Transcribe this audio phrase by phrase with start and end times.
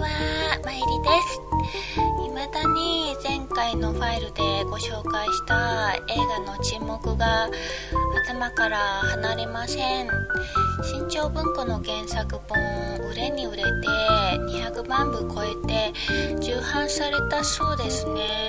[0.00, 1.40] は、まいりです。
[2.26, 7.48] 未だに前回のファイルでご紹介した映画の沈黙が
[8.26, 10.08] 頭から離れません。
[10.82, 12.58] 新潮文庫の原作本、
[13.10, 13.68] 売れに売れて
[14.38, 15.92] 200万部超えて
[16.40, 18.48] 重版されたそうですね。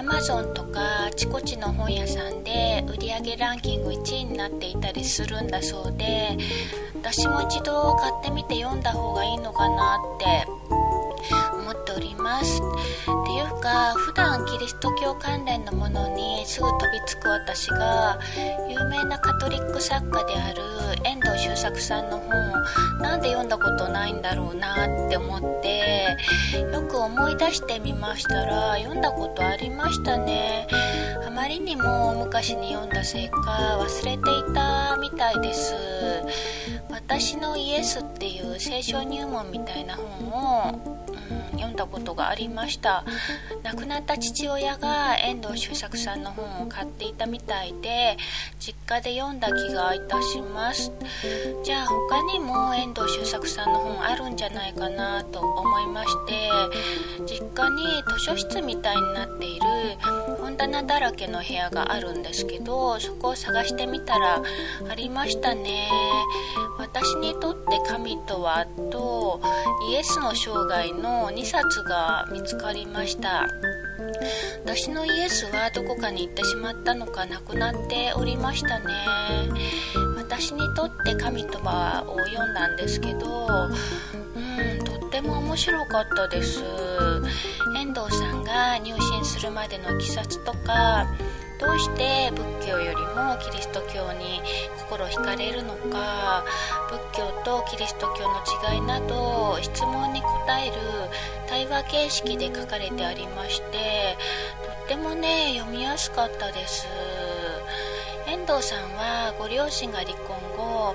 [0.00, 6.38] アマゾンとかあちこちの本屋さんで売り上げランキング1位になっていたりするんだそうで
[6.94, 10.59] 私も一度買ってみて読んだ方がいいのかなって
[12.00, 12.62] おります。
[12.62, 18.18] っていうか普段キリスト教関連のものにすぐ飛びつく私が
[18.68, 20.62] 有名なカトリック作家である
[21.04, 22.54] 遠藤周作さんの本を
[23.02, 26.16] なんで読んだことないんだろうなって思って
[26.72, 30.66] よく思い出してみましたら読んだことありましたね。
[31.26, 35.74] あまりにも昔に読んだせいか忘れていたみたいです。
[36.90, 41.09] 私のイエスっていう聖書入門みたいな本を、
[41.52, 43.04] 読んだことがありました。
[43.62, 48.16] 亡くなった父親が遠藤周作さんの本を買っていたみたいで
[48.58, 50.92] 実家で読んだ気がいたします。
[51.62, 56.50] じゃあ他にも遠藤周作さんの本あるんじゃないかなと思いまして
[57.26, 59.66] 実家に図書室みたいになっている
[60.38, 64.42] 本棚だらけの部屋があるんですけどそこを探してみたら
[64.88, 65.88] ありましたね。
[66.78, 69.40] 私にとって神とはと
[69.90, 73.46] イエスの生涯の2冊が見つかりました。
[74.64, 78.94] 私のイエスはどこかに行ってしまったのかなくなっておりましたね。
[80.16, 84.38] 私にとって神とはを読んだんですけどう
[84.80, 86.62] んとっても面白かったです。
[87.76, 91.06] 遠藤さんが入信するまでのいきさつとか
[91.60, 94.40] どうして仏教よりもキリスト教に
[94.90, 96.44] 心惹かれるのか
[96.90, 100.72] 仏教とキリスト教の違いなど質問に答える
[101.46, 104.16] 対話形式で書かれてありまして
[104.64, 106.88] とってもね読みやすかったです。
[108.26, 110.94] 遠藤さんはご両親が離婚後お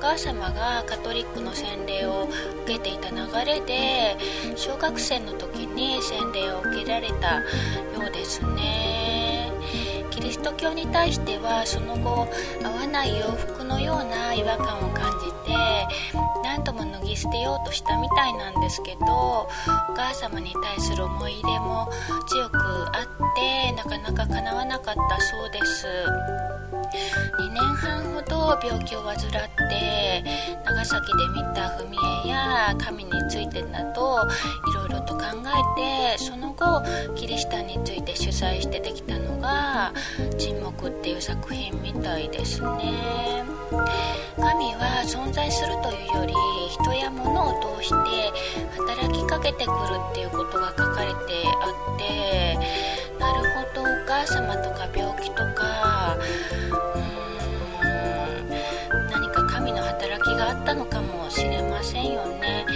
[0.00, 2.28] 母様がカトリックの洗礼を
[2.64, 4.16] 受けていた流れで
[4.56, 7.42] 小学生の時に洗礼を受けられたよ
[8.08, 9.33] うですね。
[10.24, 12.26] キリスト教に対してはその後
[12.64, 15.52] 合わない洋服のような違和感を感じて
[16.42, 19.48] 何とも脱ぎ捨てようとしたみたいなんですけどお
[19.94, 21.90] 母様に対する思い入れも
[22.26, 22.56] 強く
[22.96, 25.86] あってなかなか叶わなかったそうです。
[27.40, 30.24] 2年半ほど病気を患って
[30.64, 35.24] 長崎で見た踏み絵や神についてなどいろいろと考
[35.76, 36.82] えてその後
[37.16, 39.92] キリシタンについて取材してできたのが
[40.38, 43.44] 「沈黙」っていう作品みたいですね。
[44.36, 46.34] 神は存在するというより
[46.68, 47.94] 人や物を通して
[48.76, 49.74] 働きかけてくる
[50.10, 52.58] っていうことが書かれてあって
[53.18, 53.38] なる
[53.74, 57.86] ほどお母様とか病気とかうー
[58.46, 62.66] ん何か神の働きがあったのかもしれませんよね。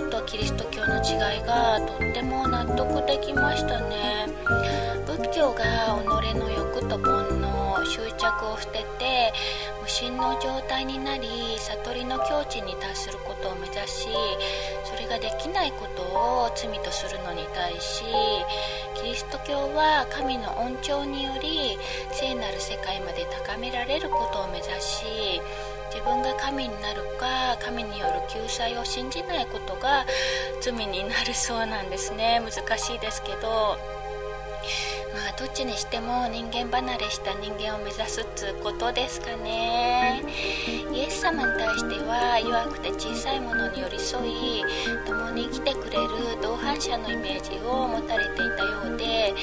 [0.00, 4.26] 教とキリスト教の違いがとっても納得できましたね。
[5.06, 5.64] 仏教が
[6.02, 9.32] 己の欲と煩悩執着を捨てて
[9.82, 11.28] 無心の状態になり
[11.58, 14.08] 悟りの境地に達することを目指し
[14.84, 18.04] それができないことを罪とするのに対し
[18.94, 21.78] キリスト教は神の恩寵により
[22.12, 25.40] 聖なる世界まで高められることを目指し
[25.92, 30.06] 自分が神になるか神による救済を信じないことが
[30.60, 32.40] 罪になるそうなんですね。
[32.40, 33.78] 難しいですけど。
[35.14, 40.22] まあどっちにしても人間離れした人間を目指すっつうことですかね。
[40.92, 44.64] イエス様に対しては弱くて小さいものに寄り添い
[45.06, 46.08] 共に生きてくれる
[46.42, 49.34] 同伴者のイメージを持たれていたようで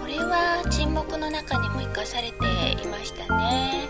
[0.00, 3.88] これは沈黙の中にも生かされていましたね。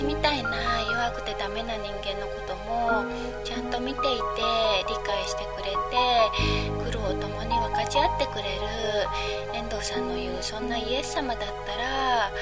[0.00, 3.04] 私みたいな弱くてダメな人間のことも
[3.44, 4.40] ちゃんと見ていて
[4.88, 8.60] 理解してくれて苦労を共に分かち合ってくれる
[9.52, 12.32] 遠藤さんの言うそんなイエス様だったら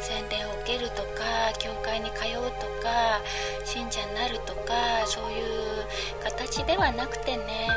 [0.00, 3.22] 洗礼を受けるとか教会に通うとか
[3.64, 5.86] 信者になるとかそういう
[6.24, 7.68] 形ではなくてね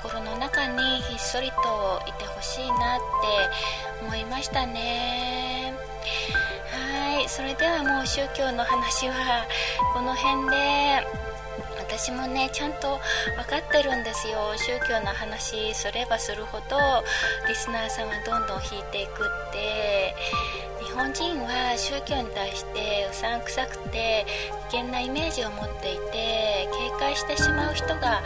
[0.00, 3.00] 心の中にひっそりといてほしいなっ
[3.98, 5.74] て思いましたね。
[7.30, 9.46] それではもう宗教の話は
[9.94, 11.06] この辺で。
[11.78, 13.00] 私もねちゃんと
[13.36, 14.54] 分かってるんですよ。
[14.56, 16.76] 宗教の話すればするほど
[17.48, 20.14] リスナーさんはどんどん引いていくって。
[20.84, 24.26] 日本人は宗教に対してうさんくさくて
[24.70, 28.22] 危険なイメージを持っていて警戒してしまう人が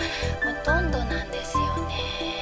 [0.64, 2.33] ほとんどなんですよね。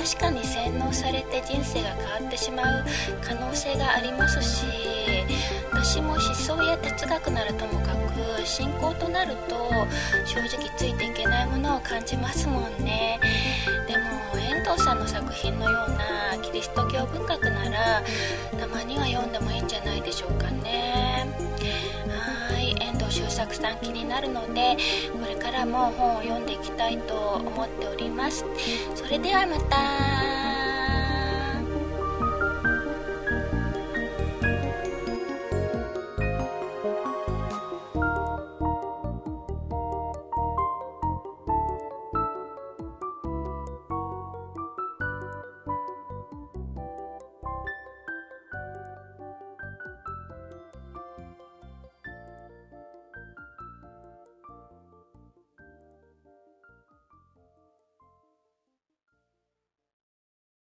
[0.00, 2.84] 確かに洗脳されて人生が変わってしまう
[3.20, 4.64] 可能性がありますし
[5.72, 7.94] 私も思想や哲学ならともか
[8.38, 9.56] く信仰となると
[10.24, 13.20] 正直ついていけないものを感じますもんね。
[13.86, 18.02] でも遠藤さんの作品のようなキリスト教文学なら
[18.58, 21.49] たまには読んでもいいんじゃないでしょうかね。
[23.10, 24.76] 収作さん気になるので
[25.12, 28.44] これからも本を読んでいきたいと思っております
[28.94, 30.69] それではまた